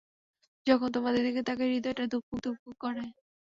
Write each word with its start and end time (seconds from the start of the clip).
যখন 0.67 0.89
তোমাদের 0.91 1.21
দিকে 1.23 1.41
তাকাই, 1.43 1.69
হৃদয়টা 1.71 2.03
ধুকপুক 2.11 2.37
ধুকপুক 2.45 2.75
করে। 2.83 3.03